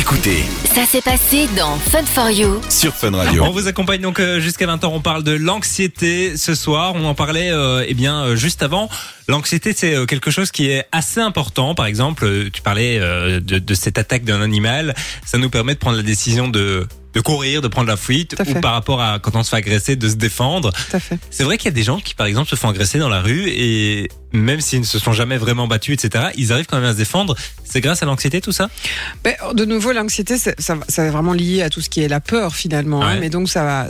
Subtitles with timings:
[0.00, 0.44] Écoutez
[0.74, 2.58] Ça s'est passé dans Fun for You.
[2.70, 3.44] sur Fun Radio.
[3.44, 4.86] On vous accompagne donc euh, jusqu'à 20h.
[4.86, 6.94] On parle de l'anxiété ce soir.
[6.94, 8.88] On en parlait euh, eh bien euh, juste avant.
[9.28, 11.74] L'anxiété c'est quelque chose qui est assez important.
[11.74, 14.94] Par exemple, tu parlais euh, de, de cette attaque d'un animal.
[15.26, 18.54] Ça nous permet de prendre la décision de de courir, de prendre la fuite, ou
[18.60, 20.72] par rapport à quand on se fait agresser, de se défendre.
[21.30, 23.20] C'est vrai qu'il y a des gens qui, par exemple, se font agresser dans la
[23.20, 26.88] rue et même s'ils ne se sont jamais vraiment battus, etc., ils arrivent quand même
[26.88, 27.34] à se défendre.
[27.64, 28.68] C'est grâce à l'anxiété, tout ça?
[29.24, 32.20] Ben, de nouveau, l'anxiété, ça, ça est vraiment lié à tout ce qui est la
[32.20, 33.02] peur finalement.
[33.02, 33.14] hein.
[33.14, 33.20] Ouais.
[33.20, 33.88] mais donc ça va,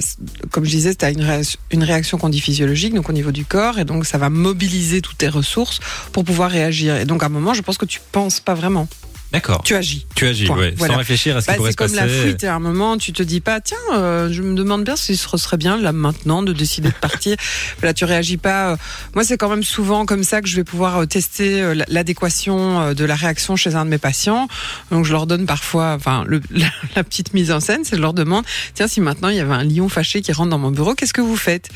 [0.51, 3.45] comme je disais, tu as une, une réaction qu'on dit physiologique, donc au niveau du
[3.45, 5.80] corps, et donc ça va mobiliser toutes tes ressources
[6.13, 6.97] pour pouvoir réagir.
[6.97, 8.89] Et donc à un moment, je pense que tu penses pas vraiment,
[9.33, 9.62] D'accord.
[9.65, 10.07] tu agis.
[10.16, 10.57] Tu agis, Point.
[10.59, 10.95] ouais, Voilà.
[10.95, 12.07] sans réfléchir à ce qui Bah, pourrait c'est se comme passer.
[12.16, 12.45] la fuite.
[12.45, 15.37] À un moment, tu te dis pas, tiens, euh, je me demande bien si ce
[15.38, 17.37] serait bien là maintenant de décider de partir.
[17.83, 18.73] Là, tu réagis pas.
[18.73, 18.77] euh.
[19.15, 22.93] Moi, c'est quand même souvent comme ça que je vais pouvoir euh, tester euh, l'adéquation
[22.93, 24.48] de la réaction chez un de mes patients.
[24.91, 26.66] Donc, je leur donne parfois, enfin, le, la,
[26.97, 29.55] la petite mise en scène, c'est je leur demande, tiens, si maintenant il y avait
[29.55, 31.68] un lion fâché qui rentre dans mon bureau, qu'est-ce que vous faites?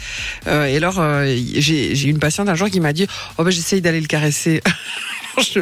[0.48, 1.24] Euh, Et alors, euh,
[1.56, 3.06] j'ai j'ai une patiente un jour qui m'a dit,
[3.38, 4.60] oh ben, j'essaye d'aller le caresser.
[5.54, 5.60] Je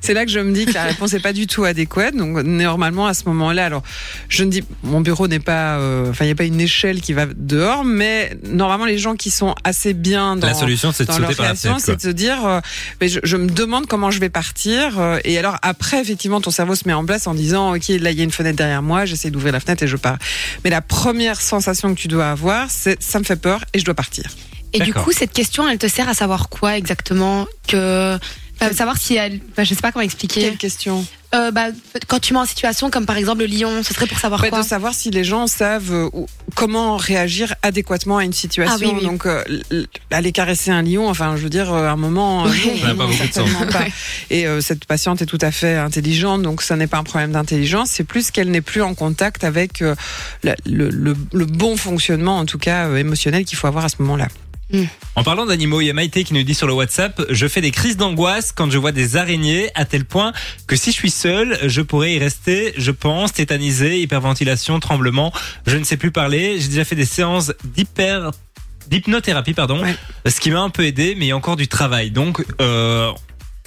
[0.00, 2.14] c'est là que je me dis que la réponse n'est pas du tout adéquate.
[2.16, 3.82] Donc normalement à ce moment-là, alors
[4.28, 7.00] je ne dis mon bureau n'est pas, euh, enfin il n'y a pas une échelle
[7.00, 11.06] qui va dehors, mais normalement les gens qui sont assez bien dans La solution, c'est
[11.06, 12.60] de sauter par la c'est se dire, euh,
[13.00, 14.98] mais je, je me demande comment je vais partir.
[14.98, 18.10] euh, et alors après, effectivement, ton cerveau se met en place en disant, ok, là
[18.10, 20.18] il y a une fenêtre derrière moi, j'essaie d'ouvrir la fenêtre et je pars.
[20.64, 23.84] Mais la première sensation que tu dois avoir, c'est ça me fait peur et je
[23.84, 24.24] dois partir.
[24.74, 28.18] Et du coup, cette question, elle te sert à savoir quoi exactement que
[28.66, 30.40] enfin, savoir si elle, bah, je sais pas comment expliquer.
[30.42, 31.66] Quelle question Euh, bah,
[32.08, 34.50] quand tu mets en situation comme par exemple le lion, ce serait pour savoir Ouais,
[34.50, 36.08] quoi de savoir si les gens savent euh,
[36.54, 38.76] comment réagir adéquatement à une situation.
[38.82, 39.04] Ah oui, oui.
[39.06, 39.42] Donc, euh,
[40.10, 42.56] aller caresser un lion, enfin, je veux dire, euh, à un moment, euh, Ouais.
[42.66, 43.72] non, Ça n'a pas non, beaucoup de certainement sens.
[43.72, 43.84] pas.
[44.30, 47.32] Et euh, cette patiente est tout à fait intelligente, donc ça n'est pas un problème
[47.32, 47.88] d'intelligence.
[47.90, 49.94] C'est plus qu'elle n'est plus en contact avec euh,
[50.42, 53.88] la- le, le- le bon fonctionnement, en tout cas euh, émotionnel, qu'il faut avoir à
[53.88, 54.28] ce moment-là.
[55.14, 57.60] En parlant d'animaux, il y a Maïté qui nous dit sur le WhatsApp Je fais
[57.60, 60.32] des crises d'angoisse quand je vois des araignées, à tel point
[60.66, 65.32] que si je suis seul, je pourrais y rester, je pense, tétanisé, hyperventilation, tremblement,
[65.66, 66.58] je ne sais plus parler.
[66.60, 68.30] J'ai déjà fait des séances d'hyper.
[68.88, 69.94] D'hypnothérapie, pardon, Ouais.
[70.26, 72.10] ce qui m'a un peu aidé, mais il y a encore du travail.
[72.10, 73.12] Donc, euh,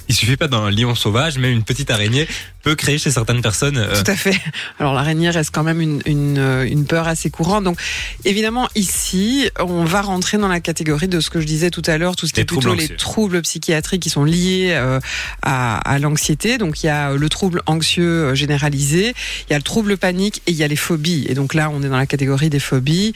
[0.08, 2.26] il suffit pas d'un lion sauvage, même une petite araignée
[2.62, 3.76] peut créer chez certaines personnes.
[3.76, 4.36] euh, Tout à fait.
[4.80, 7.62] Alors l'araignée reste quand même une, une, euh, une peur assez courante.
[7.64, 7.78] Donc
[8.24, 11.96] évidemment ici, on va rentrer dans la catégorie de ce que je disais tout à
[11.96, 14.98] l'heure, tout ce qui Les est plutôt les troubles psychiatriques qui sont liés euh,
[15.42, 16.58] à, à l'anxiété.
[16.58, 19.14] Donc il y a le trouble anxieux généralisé,
[19.48, 21.24] il y a le trouble panique et il y a les phobies.
[21.28, 23.12] Et donc là, on est dans la catégorie des phobies.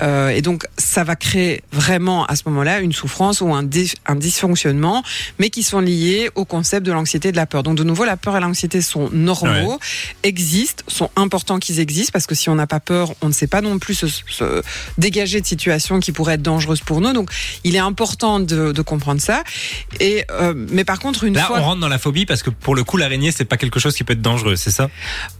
[0.00, 3.68] Euh, et donc ça va créer vraiment à ce moment-là une souffrance ou un,
[4.06, 5.02] un dysfonctionnement,
[5.38, 7.62] mais qui sont liés au concept de l'anxiété et de la peur.
[7.62, 9.78] Donc de nouveau, la peur et l'anxiété sont normaux,
[10.22, 13.46] existent, sont importants qu'ils existent, parce que si on n'a pas peur, on ne sait
[13.46, 14.62] pas non plus se, se
[14.98, 17.12] dégager de situations qui pourraient être dangereuses pour nous.
[17.12, 17.30] Donc
[17.64, 19.42] il est important de, de comprendre ça.
[20.00, 22.50] Et euh, mais par contre, une Là, fois on rentre dans la phobie parce que
[22.50, 24.88] pour le coup, l'araignée, c'est pas quelque chose qui peut être dangereux, c'est ça?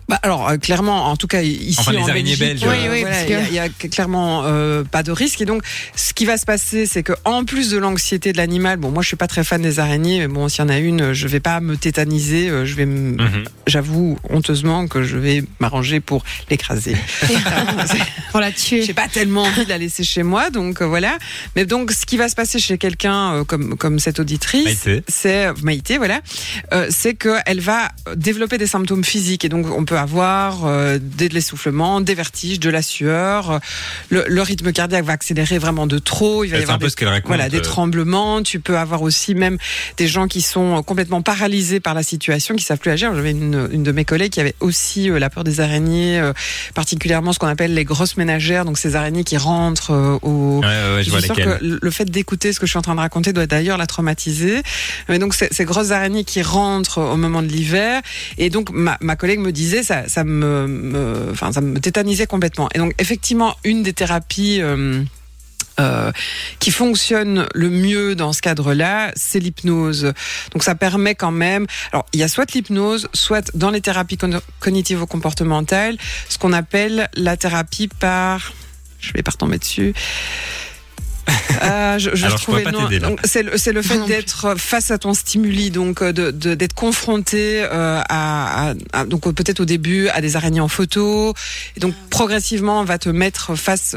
[0.09, 2.71] Bah, alors euh, clairement, en tout cas ici Enfin, les en araignées Belgique, belges, euh,
[2.71, 5.41] Oui, oui, voilà, parce il y, a- clairement euh, pas de risque.
[5.41, 5.63] Et donc,
[5.97, 9.03] ce qui va se passer, c'est que en plus de l'anxiété de l'animal, bon, moi
[9.03, 11.29] je suis pas très fan des araignées, mais bon, s'il y en a une, je
[11.29, 13.45] vais pas me tétaniser, euh, je vais, Mhm.
[13.67, 16.97] j'avoue honteusement que je vais m'arranger pour l'écraser.
[18.31, 18.95] pour la J'ai tuer.
[18.95, 21.19] pas tellement envie de la laisser chez moi, donc euh, voilà.
[21.57, 25.05] Mais donc, ce qui va se passer chez quelqu'un euh, comme comme cette auditrice, Maïté.
[25.09, 26.21] c'est Maïté, voilà,
[26.73, 31.29] euh, c'est qu'elle va développer des symptômes physiques et donc on peut avoir euh, des
[31.29, 33.61] de l'essoufflement, des vertiges, de la sueur,
[34.11, 36.79] le, le rythme cardiaque va accélérer vraiment de trop, il va y C'est un avoir
[36.79, 37.27] peu des, ce qu'elle raconte.
[37.29, 38.43] voilà, des tremblements.
[38.43, 39.57] Tu peux avoir aussi même
[39.97, 43.15] des gens qui sont complètement paralysés par la situation, qui savent plus agir.
[43.15, 46.33] J'avais une, une de mes collègues qui avait aussi euh, la peur des araignées, euh,
[46.75, 50.67] particulièrement ce qu'on appelle les grosses ménagères, donc ces araignées qui rentrent euh, au, Ouais,
[50.67, 51.59] ouais, je je vois suis lesquelles.
[51.59, 53.87] que le fait d'écouter ce que je suis en train de raconter doit d'ailleurs la
[53.87, 54.63] traumatiser.
[55.09, 58.01] Mais donc ces, ces grosses araignées qui rentrent au moment de l'hiver,
[58.39, 62.27] et donc ma, ma collègue me disait ça, ça me, me- enfin ça me tétanisait
[62.27, 62.69] complètement.
[62.75, 65.03] Et donc effectivement une des thérapies euh,
[65.81, 66.13] euh,
[66.61, 70.13] qui fonctionne le mieux dans ce cadre-là, c'est l'hypnose.
[70.53, 71.67] Donc ça permet quand même.
[71.93, 75.97] Alors il y a soit l'hypnose, soit dans les thérapies con- cognitivo-comportementales,
[76.29, 78.53] ce qu'on appelle la thérapie par.
[79.01, 79.93] Je vais pas retomber dessus.
[81.63, 82.37] Euh, je, je je
[83.25, 88.01] C'est le, fait d'être face à ton stimuli, donc euh, de de- d'être confronté euh,
[88.09, 91.33] à, à- à- donc peut-être au début à des araignées en photo,
[91.77, 93.97] et donc progressivement on va te mettre face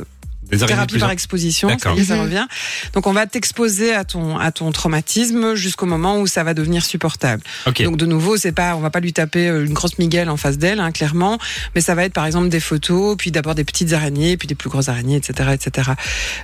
[0.50, 1.98] Des thérapie par exposition, ça, D'accord.
[1.98, 2.46] y est, ça revient.
[2.94, 6.86] Donc on va t'exposer à ton à ton traumatisme jusqu'au moment où ça va devenir
[6.86, 7.44] supportable.
[7.66, 7.84] Ok.
[7.84, 10.38] Donc de nouveau, c'est pas, on va pas lui taper euh, une grosse miguelle en
[10.38, 11.38] face d'elle, hein, clairement,
[11.76, 14.56] mais ça va être par exemple des photos, puis d'abord des petites araignées, puis des
[14.56, 15.92] plus grosses araignées, etc., etc.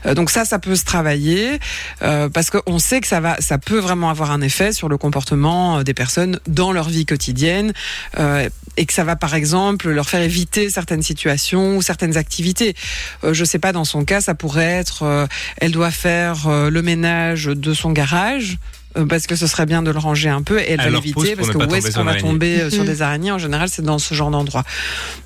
[0.06, 1.60] Euh, donc ça, ça peut se travailler
[2.02, 4.98] euh, parce qu'on sait que ça va, ça peut vraiment avoir un effet sur le
[4.98, 7.74] comportement euh, des personnes dans leur vie quotidienne
[8.20, 12.76] euh, et que ça va par exemple leur faire éviter certaines situations ou certaines activités.
[13.24, 16.72] Euh, je sais pas, dans son cas, ça pourrait être, euh, elle doit faire euh,
[16.72, 18.58] le ménage de son garage.
[18.98, 20.90] Euh, Parce que ce serait bien de le ranger un peu et elle Elle va
[20.90, 22.90] leur l'éviter parce que où est-ce qu'on va tomber euh, sur Mhm.
[22.90, 24.64] des araignées En général, c'est dans ce genre d'endroit.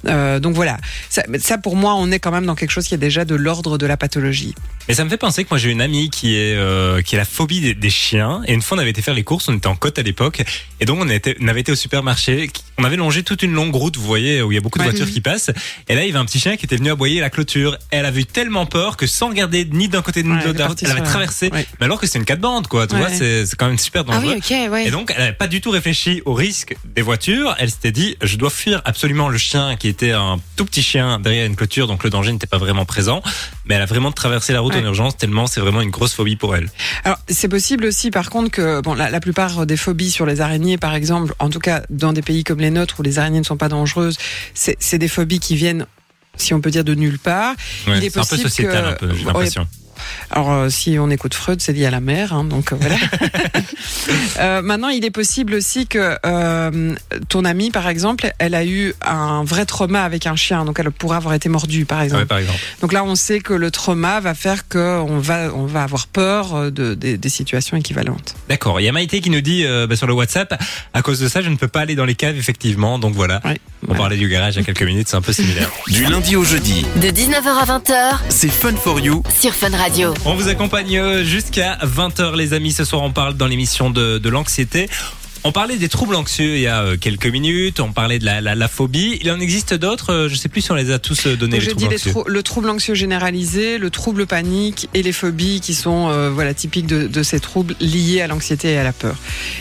[0.07, 0.77] Euh, donc voilà,
[1.09, 3.25] ça, mais ça pour moi, on est quand même dans quelque chose qui est déjà
[3.25, 4.55] de l'ordre de la pathologie.
[4.89, 7.17] Et ça me fait penser que moi j'ai une amie qui est euh, qui a
[7.17, 8.41] la phobie des, des chiens.
[8.47, 10.43] Et une fois on avait été faire les courses, on était en côte à l'époque,
[10.79, 12.49] et donc on, était, on avait été au supermarché.
[12.77, 14.83] On avait longé toute une longue route, vous voyez, où il y a beaucoup de
[14.83, 14.91] Ouais.
[14.91, 15.51] voitures qui passent.
[15.89, 17.77] Et là il y avait un petit chien qui était venu aboyer la clôture.
[17.91, 20.91] Elle avait eu tellement peur que sans regarder ni d'un côté ni de l'autre, elle
[20.91, 21.49] avait traversé.
[21.51, 21.65] ouais.
[21.81, 22.87] Mais alors que c'est une quatre bandes, quoi.
[22.87, 23.01] Tu Ouais.
[23.01, 24.35] vois, c'est c'est quand même super Ah dangereux.
[24.49, 24.87] oui, ok, ouais.
[24.87, 27.55] Et donc, elle n'avait pas du tout réfléchi au risque des voitures.
[27.59, 31.19] Elle s'était dit, je dois fuir absolument le chien qui était un tout petit chien
[31.19, 33.21] derrière une clôture, donc le danger n'était pas vraiment présent.
[33.65, 34.81] Mais elle a vraiment traversé la route Ouais.
[34.81, 36.69] en urgence tellement c'est vraiment une grosse phobie pour elle.
[37.03, 40.39] Alors, c'est possible aussi, par contre, que bon, la, la plupart des phobies sur les
[40.41, 43.39] araignées, par exemple, en tout cas dans des pays comme les nôtres où les araignées
[43.39, 44.17] ne sont pas dangereuses,
[44.53, 45.85] c'est des phobies qui viennent,
[46.35, 47.55] si on peut dire, de nulle part.
[47.87, 49.67] Ouais, Il est c'est un peu possible sociétal, que- un peu, j'ai Ouais, l'impression.
[50.31, 52.95] Alors, euh, si on écoute Freud, c'est lié à la mer, hein, donc euh, voilà.
[54.39, 56.95] Euh, maintenant, il est possible aussi que euh,
[57.27, 60.91] ton amie, par exemple, elle a eu un vrai trauma avec un chien, donc elle
[60.91, 62.21] pourrait avoir été mordue, par exemple.
[62.21, 62.59] Ouais, par exemple.
[62.81, 66.71] Donc là, on sait que le trauma va faire qu'on va, on va avoir peur
[66.71, 68.35] de, des- situations équivalentes.
[68.47, 68.79] D'accord.
[68.79, 70.61] Il y a Maïté qui nous dit euh, bah, sur le WhatsApp,
[70.93, 72.99] à cause de ça, je ne peux pas aller dans les caves, effectivement.
[72.99, 73.41] Donc voilà.
[73.43, 75.69] Ouais, On parlait du garage il y a quelques minutes, c'est un peu similaire.
[75.87, 79.86] Du lundi au jeudi, De 19h à 20h c'est Fun for You sur Fun Radio.
[80.25, 82.71] On vous accompagne euh, jusqu'à 20h les amis.
[82.71, 84.89] Ce soir on parle dans l'émission de, de l'anxiété.
[85.43, 88.41] On parlait des troubles anxieux il y a euh, quelques minutes, on parlait de la,
[88.41, 89.17] la, la phobie.
[89.21, 91.61] Il en existe d'autres, euh, je sais plus si on les a tous euh, donnés
[91.61, 92.11] j'ai dit les anxieux.
[92.11, 96.53] trou- le trouble anxieux généralisé, le trouble panique et les phobies qui sont euh, voilà
[96.53, 99.15] typiques de, de ces troubles liés à l'anxiété et à la peur.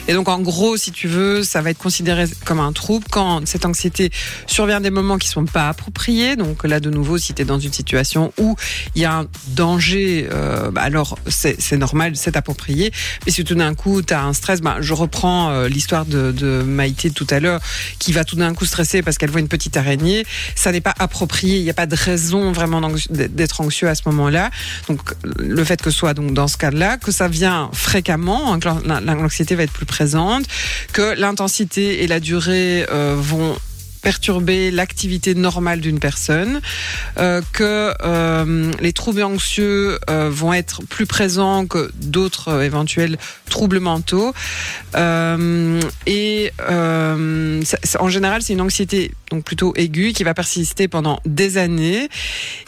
[0.09, 3.47] Et donc en gros, si tu veux, ça va être considéré comme un trouble quand
[3.47, 4.11] cette anxiété
[4.47, 6.35] survient des moments qui sont pas appropriés.
[6.35, 8.57] Donc là de nouveau, si tu es dans une situation où
[8.97, 12.91] il y a un danger, euh, bah, alors c'est c'est normal, c'est approprié.
[13.25, 16.33] Mais si tout d'un coup tu as un stress, bah, je reprends euh, l'histoire de,
[16.33, 17.61] de Maïté tout à l'heure,
[17.99, 20.25] qui va tout d'un coup stresser parce qu'elle voit une petite araignée,
[20.55, 21.59] ça n'est pas approprié.
[21.59, 22.81] Il n'y a pas de raison vraiment
[23.11, 24.51] d'être anxieux à ce moment-là.
[24.89, 25.01] Donc
[25.39, 28.69] le fait que ce soit donc dans ce cas-là, que ça vient fréquemment, hein, que
[28.69, 30.45] l'an- l'anxiété va être plus présente,
[30.93, 33.57] que l'intensité et la durée euh, vont
[34.11, 36.61] perturber l'activité normale d'une personne,
[37.19, 43.19] euh, que euh, les troubles anxieux euh, vont être plus présents que d'autres éventuels
[43.51, 44.33] troubles mentaux.
[46.07, 46.53] Et
[47.65, 51.59] ça- ça- en général, c'est une anxiété donc plutôt aiguë qui va persister pendant des
[51.59, 52.09] années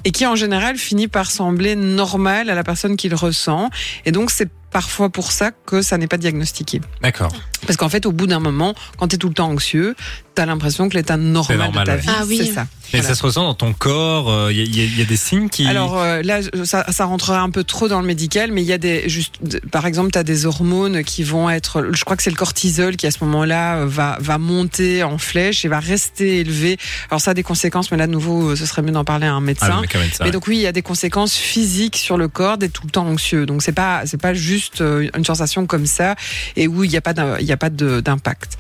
[0.05, 3.70] et qui en général finit par sembler normale à la personne qui le ressent.
[4.05, 6.81] Et donc c'est parfois pour ça que ça n'est pas diagnostiqué.
[7.00, 7.32] D'accord.
[7.67, 9.94] Parce qu'en fait, au bout d'un moment, quand tu es tout le temps anxieux,
[10.38, 12.00] tu as l'impression que l'état normal, normal, de ta ouais.
[12.00, 12.38] vie, Ah oui.
[12.38, 12.67] c'est ça.
[12.94, 13.08] Et Voilà.
[13.08, 15.50] ça se ressent dans ton corps, il y, a- y a- y a des signes
[15.50, 15.67] qui...
[15.67, 18.73] Alors euh, là, ça, ça rentrerait un peu trop dans le médical, mais il y
[18.73, 19.35] a des, juste,
[19.70, 22.96] par exemple, tu as des hormones qui vont être, je crois que c'est le cortisol
[22.96, 26.79] qui à ce moment-là euh, va, va monter en flèche et va rester élevé.
[27.11, 29.26] Alors ça a des conséquences, mais là de nouveau, euh, ce serait mieux d'en parler
[29.26, 29.80] à un Ah, médecin.
[29.83, 30.30] même, ça, Mais ouais.
[30.30, 33.07] donc oui, il y a des conséquences physiques sur le corps d'être tout le temps
[33.07, 33.45] anxieux.
[33.45, 36.14] Donc c'est pas c'est pas juste euh, une sensation comme ça
[36.57, 38.57] et où il n'y a pas d'un- il y a pas de- d'impact.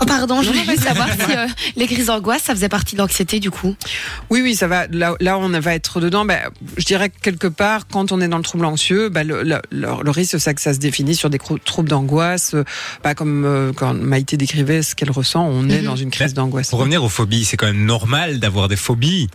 [0.00, 3.40] Oh, pardon, je voulais savoir si euh, les crises d'angoisse, ça faisait partie de l'anxiété
[3.40, 3.74] du coup.
[4.28, 4.86] Oui, oui, ça va.
[4.88, 6.24] Là, là, on va être dedans.
[6.26, 6.38] Ben,
[6.76, 9.56] je dirais que quelque part, quand on est dans le trouble anxieux, ben, le, le,
[9.70, 12.54] le- le risque, c'est que ça se définit sur des troubles d'angoisse.
[13.02, 15.84] ben, comme euh, quand Maïté décrivait ce qu'elle ressent, on est Mhm.
[15.86, 16.70] dans une crise d'angoisse.
[16.70, 19.28] Pour revenir aux phobies, c'est quand même normal d'avoir des phobies.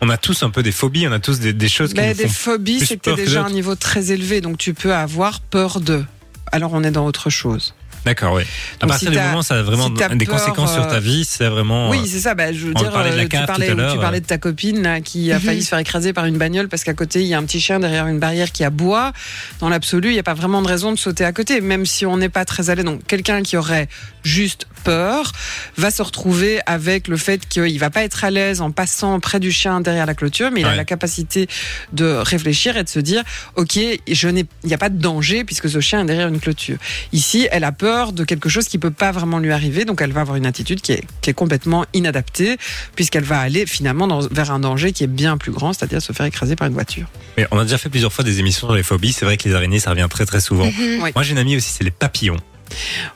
[0.00, 2.10] On a tous un peu des phobies, on a tous des, des choses qui Ben,
[2.10, 2.52] nous des font...
[2.52, 5.80] phobies, c'est que tu déjà à un niveau très élevé, donc tu peux avoir peur
[5.80, 6.04] de.
[6.52, 7.74] Alors on est dans autre chose.
[8.04, 8.42] D'accord, oui.
[8.80, 10.96] À partir si du moment où ça a vraiment si des peur, conséquences sur ta
[10.96, 11.88] euh, vie, c'est vraiment...
[11.88, 12.34] Oui, c'est ça.
[12.34, 13.98] Bah, je veux on dire, parlait de la euh, tu, parlais, tout à l'heure, tu
[13.98, 14.20] parlais euh.
[14.20, 15.40] de ta copine là, qui a Mhm.
[15.40, 17.60] failli se faire écraser par une bagnole parce qu'à côté il y a un petit
[17.60, 19.12] chien derrière une barrière qui aboie.
[19.60, 22.04] Dans l'absolu, il n'y a pas vraiment de raison de sauter à côté, même si
[22.06, 22.82] on n'est pas très allé.
[22.82, 23.88] Donc quelqu'un qui aurait
[24.22, 25.32] juste peur
[25.76, 29.40] va se retrouver avec le fait qu'il va pas être à l'aise en passant près
[29.40, 31.48] du chien derrière la clôture, mais il a la capacité
[31.92, 33.22] de réfléchir et de se dire,
[33.56, 33.78] ok,
[34.10, 36.76] je n'ai, il n'y a pas de danger puisque ce chien est derrière une clôture.
[37.12, 40.12] Ici, elle a peur de quelque chose qui peut pas vraiment lui arriver, donc elle
[40.12, 42.56] va avoir une attitude qui est, qui est complètement inadaptée
[42.94, 46.12] puisqu'elle va aller finalement dans- vers un danger qui est bien plus grand, c'est-à-dire se
[46.12, 47.06] faire écraser par une voiture.
[47.38, 49.12] Mais on a déjà fait plusieurs fois des émissions sur les phobies.
[49.12, 50.66] C'est vrai que les araignées, ça revient très très souvent.
[50.66, 51.00] Mhm.
[51.02, 51.10] Oui.
[51.14, 52.36] Moi, j'ai une amie aussi, c'est les papillons.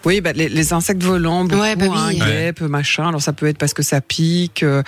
[0.05, 2.19] Oui, bah, les, les insectes volants, beaucoup, Ouais, bah oui.
[2.21, 2.53] hein, Ouais.
[2.69, 3.09] machin.
[3.09, 4.63] Alors ça peut être parce que ça pique.
[4.63, 4.83] euh,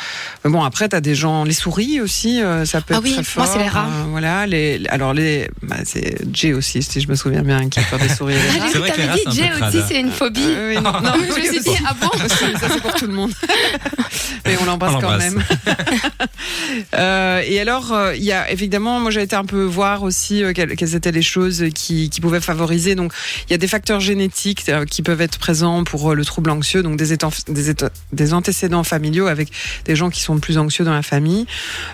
[0.44, 3.12] mais bon, après t'as des gens, les souris aussi, euh, ça peut Ah être oui,
[3.12, 3.46] très moi, fort.
[3.52, 3.86] c'est les rats.
[3.86, 7.78] euh, voilà, les, alors les, bah, c'est Jay aussi, si je me souviens bien, qui
[7.80, 8.34] a peur des souris.
[8.60, 9.00] Ah, C'est vrai que
[9.30, 10.40] dit Jay aussi, c'est une phobie.
[10.44, 12.08] Euh, oui, non, non, je me suis dit, ah bon?
[12.28, 13.32] Ça c'est pour tout le monde.
[14.46, 15.42] Mais on l'embrasse quand même.
[16.94, 20.42] Euh, et alors, euh, il y a évidemment, moi j'ai été un peu voir aussi
[20.42, 22.94] euh, quelles, quelles étaient les choses qui, qui pouvaient favoriser.
[22.94, 23.12] Donc,
[23.48, 26.50] il y a des facteurs génétiques euh, qui peuvent être présents pour euh, le trouble
[26.50, 29.50] anxieux, donc des, étan- des, éta- des antécédents familiaux avec
[29.84, 31.46] des gens qui sont plus anxieux dans la famille.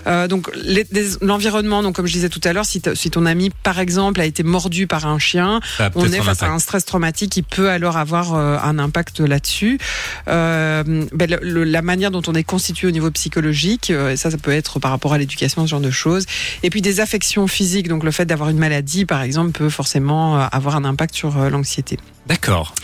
[0.07, 3.51] Euh, donc, les- des- l'environnement, donc comme je disais tout à l'heure, si, ton ami,
[3.63, 5.61] par exemple, a été mordu par un chien,
[5.95, 9.79] on est face à un stress traumatique qui peut alors avoir un impact là-dessus.
[10.27, 10.85] Ben,
[11.31, 14.51] le- le- la manière dont on est constitué au niveau psychologique, et ça, ça peut
[14.53, 16.27] être par rapport à l'éducation, ce genre de choses.
[16.63, 20.39] Et puis des affections physiques, donc le fait d'avoir une maladie, par exemple, peut forcément
[20.39, 21.99] avoir un impact sur l'anxiété.
[22.27, 22.75] D'accord.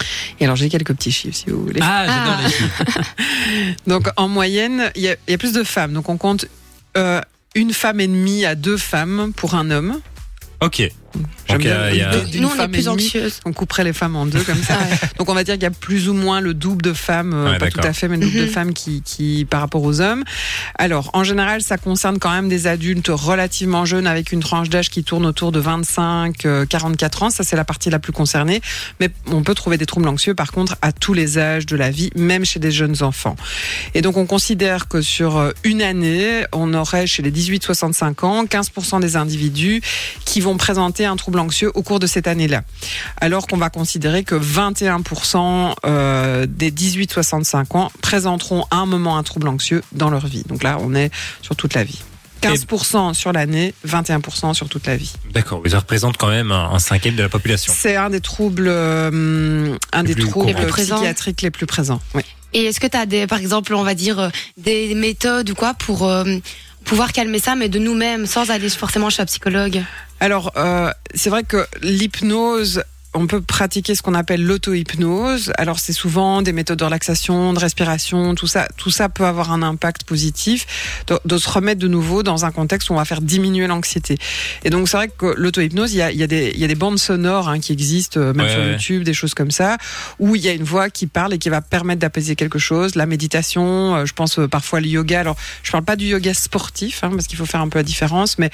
[0.40, 1.80] Et alors j'ai quelques petits chiffres, si vous voulez.
[1.82, 2.42] Ah, j'adore Ah.
[2.44, 3.75] les chiffres.
[3.87, 5.92] Donc en moyenne, il y, a- il y a plus de femmes.
[5.92, 6.46] Donc on compte
[6.96, 7.20] euh,
[7.54, 10.00] une femme et demie à deux femmes pour un homme.
[10.61, 10.82] Ok.
[11.49, 13.40] Donc, bien y a- Nous, on est plus anxieuses.
[13.45, 14.75] On couperait les femmes en deux comme ça.
[14.83, 14.97] Ouais.
[15.19, 17.52] Donc on va dire qu'il y a plus ou moins le double de femmes, euh,
[17.52, 18.49] Ouais, pas tout à fait, mais le double de Mhm.
[18.49, 20.25] femmes qui, qui par rapport aux hommes.
[20.76, 24.88] Alors en général, ça concerne quand même des adultes relativement jeunes avec une tranche d'âge
[24.90, 27.31] qui tourne autour de 25, euh, 44 ans.
[27.31, 28.61] Ça c'est la partie la plus concernée.
[29.00, 31.90] Mais on peut trouver des troubles anxieux par contre à tous les âges de la
[31.90, 33.37] vie, même chez des jeunes enfants.
[33.95, 38.45] Et donc on considère que sur euh, une année, on aurait chez les 18-65 ans
[38.45, 39.81] 15% des individus
[40.25, 42.62] qui vont présenter un trouble anxieux au cours de cette année-là.
[43.21, 49.23] Alors qu'on va considérer que 21% euh, des 18-65 ans présenteront à un moment un
[49.23, 50.44] trouble anxieux dans leur vie.
[50.47, 51.11] Donc là, on est
[51.42, 52.02] sur toute la vie.
[52.42, 55.12] 15% sur l'année, 21% sur toute la vie.
[55.32, 55.62] D'accord.
[55.64, 57.73] Vous représente quand même un, un cinquième de la population.
[57.76, 62.00] C'est un des troubles, euh, un Les des plus troubles psychiatriques les plus présents.
[62.14, 62.23] Oui.
[62.54, 64.28] Et est-ce que tu as des, par exemple, on va dire, euh,
[64.59, 66.25] des méthodes ou quoi pour euh,
[66.85, 69.83] pouvoir calmer ça, mais de nous-mêmes, sans aller forcément chez un psychologue.
[70.21, 75.52] Alors, euh, c'est vrai que l'hypnose, on peut pratiquer ce qu'on appelle l'auto-hypnose.
[75.59, 78.69] Alors, c'est souvent des méthodes de relaxation, de respiration, tout ça.
[78.76, 80.66] Tout ça peut avoir un impact positif
[81.07, 84.16] de, de se remettre de nouveau dans un contexte où on va faire diminuer l'anxiété.
[84.64, 86.64] Et donc, c'est vrai que l'auto-hypnose, il y a, il y, a des- il y
[86.64, 88.71] a des bandes sonores hein, qui existent, euh, même Ouais, sur ouais.
[88.73, 89.76] YouTube, des choses comme ça,
[90.19, 92.95] où il y a une voix qui parle et qui va permettre d'apaiser quelque chose.
[92.95, 95.21] La méditation, euh, je pense euh, parfois le yoga.
[95.21, 97.83] Alors, je parle pas du yoga sportif, hein, parce qu'il faut faire un peu la
[97.85, 98.50] différence, mais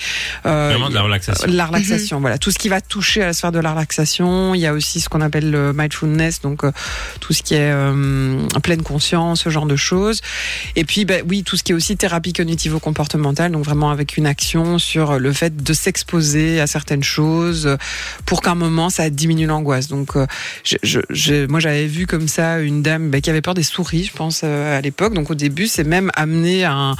[0.47, 1.47] euh, Vraiment de la relaxation.
[1.49, 4.48] la relaxation, voilà, tout ce qui va toucher à la sphère de la relaxation.
[4.55, 6.73] Il y a aussi ce qu'on appelle le mindfulness, donc euh,
[7.21, 10.21] tout ce qui est euh, pleine conscience, ce genre de choses.
[10.76, 14.26] Et puis, ben, oui, tout ce qui est aussi thérapie cognitivo-comportementale, donc vraiment avec une
[14.26, 17.76] action sur le fait de s'exposer à certaines choses
[18.26, 19.88] pour qu'à un moment ça diminue l'angoisse.
[19.88, 20.26] Donc, euh,
[20.64, 23.62] je, je- je- moi, j'avais vu comme ça une dame ben, qui avait peur des
[23.62, 25.14] souris, je pense, euh, à l'époque.
[25.14, 26.97] Donc, au début, c'est même amené à un,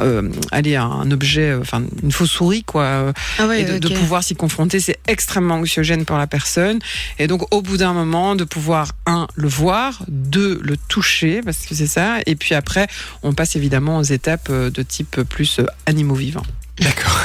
[0.00, 3.12] euh, aller à un objet, enfin, une fausse souris, quoi.
[3.38, 6.78] Ah et de, de pouvoir s'y confronter, c'est extrêmement anxiogène pour la personne.
[7.18, 11.66] Et donc, au bout d'un moment, de pouvoir, un, le voir, deux, le toucher, parce
[11.66, 12.18] que c'est ça.
[12.26, 12.86] Et puis après,
[13.22, 16.44] on passe évidemment aux étapes euh, de type plus euh, animaux vivants.
[16.78, 17.22] D'accord.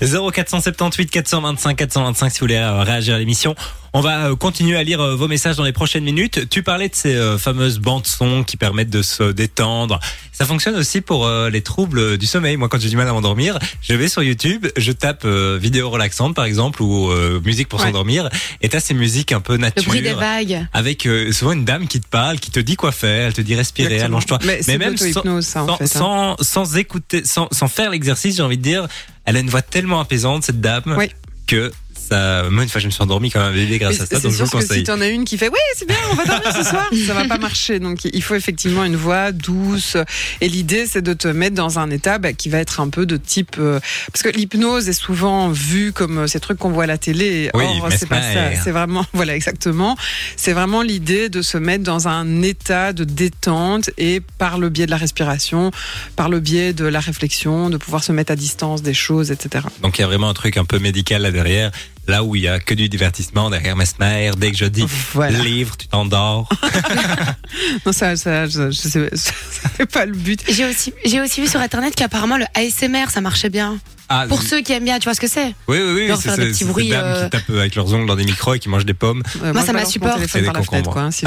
[0.00, 3.54] 0478 425 425 si vous voulez euh, réagir à l'émission.
[3.98, 6.50] On va euh, continuer à lire euh, vos messages dans les prochaines minutes.
[6.50, 10.00] Tu parlais de ces euh, fameuses bandes son qui permettent de se détendre.
[10.32, 12.58] Ça fonctionne aussi pour les troubles du sommeil.
[12.58, 15.88] Moi, quand j'ai du mal à m'endormir, je vais sur YouTube, je tape euh, vidéo
[15.88, 17.86] relaxante par exemple ou euh, musique pour Ouais.
[17.86, 18.28] s'endormir.
[18.60, 19.84] Et t'as ces musiques un peu Le nature.
[19.84, 20.66] bruit des vagues.
[20.74, 23.40] Avec euh, souvent une dame qui te parle, qui te dit quoi faire, elle te
[23.40, 24.38] dit respirer, allonge-toi.
[24.44, 25.84] Mais même sans, l'auto-hypnose, ça, en sans, fait.
[25.84, 25.86] hein.
[25.86, 28.86] sans, sans écouter, sans, sans faire l'exercice, j'ai envie de dire,
[29.24, 31.10] elle a une voix tellement apaisante, cette dame, Oui.
[31.46, 31.72] que
[32.08, 34.20] ça, moi, une fois, je me suis endormi comme un bébé grâce Mais à ça,
[34.20, 34.84] donc je vous que si conseille.
[34.84, 37.24] t'en as une qui fait oui c'est bien on va dormir ce soir ça va
[37.26, 37.78] pas marcher.
[37.80, 39.96] Donc il faut effectivement une voix douce.
[40.40, 43.06] Et l'idée c'est de te mettre dans un état bah, qui va être un peu
[43.06, 43.80] de type euh,
[44.12, 47.50] parce que l'hypnose est souvent vue comme euh, ces trucs qu'on voit à la télé.
[47.54, 48.54] Oui, or c'est pas ça.
[48.62, 49.96] C'est vraiment voilà exactement.
[50.36, 54.86] C'est vraiment l'idée de se mettre dans un état de détente et par le biais
[54.86, 55.70] de la respiration
[56.16, 59.64] par le biais de la réflexion de pouvoir se mettre à distance des choses etc
[59.82, 61.70] Donc il y a vraiment un truc un peu médical là derrière.
[62.08, 64.30] Là où il y a que du divertissement derrière Mesmer.
[64.36, 65.38] Dès que je dis Voilà.
[65.38, 66.48] livre, tu t'endors.
[67.86, 69.32] Non, ça, ça, je, je sais, ça
[69.76, 70.40] c'est pas le but.
[70.48, 73.78] J'ai aussi, j'ai aussi vu sur internet qu'apparemment le ASMR ça marchait bien.
[74.08, 76.06] Ah, Pour ceux qui aiment bien, tu vois ce que c'est oui, oui, oui.
[76.06, 78.24] Leur c'est faire des petits bruits, dames euh, qui tapent avec leurs ongles dans des
[78.24, 79.24] micros et qui mangent des pommes.
[79.42, 80.20] Euh, Moi, ça m'insupporte.
[80.20, 81.24] des hein, si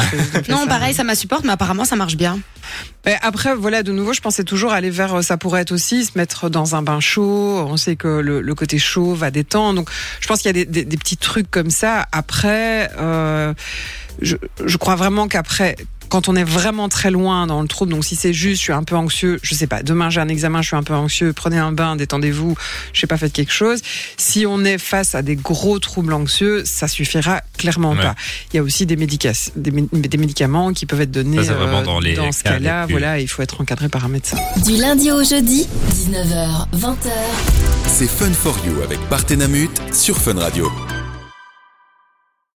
[0.49, 0.67] Non, ça.
[0.67, 2.39] pareil, ça m'insupporte, mais apparemment ça marche bien.
[3.05, 6.05] Mais après, voilà, de nouveau, je pensais toujours aller vers, euh, ça pourrait être aussi
[6.05, 7.65] se mettre dans un bain chaud.
[7.67, 9.75] On sait que le, le côté chaud va détendre.
[9.75, 9.89] Donc,
[10.21, 12.07] je pense qu'il y a des, des- des petits trucs comme ça.
[12.13, 13.53] Après, euh,
[14.21, 15.75] je, je crois vraiment qu'après,
[16.09, 18.73] quand on est vraiment très loin dans le trouble, donc si c'est juste, je suis
[18.73, 21.33] un peu anxieux, je sais pas, demain j'ai un examen, je suis un peu anxieux,
[21.33, 22.55] prenez un bain, détendez-vous,
[22.93, 23.81] je sais pas, faites quelque chose.
[24.17, 28.01] Si on est face à des gros troubles anxieux, ça suffira clairement Ouais.
[28.01, 28.15] pas.
[28.53, 31.43] Il y a aussi des, médica- des, mé- des médicaments qui peuvent être donnés Ça,
[31.45, 32.85] c'est vraiment dans les ce cas les cas-là.
[32.89, 34.37] Voilà, il faut être encadré par un médecin.
[34.65, 37.09] Du lundi au jeudi, 19h, 20h.
[37.87, 40.71] C'est Fun for You avec Partenamut sur Fun Radio.